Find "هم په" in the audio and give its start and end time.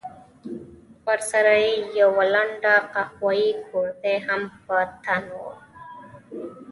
4.27-4.77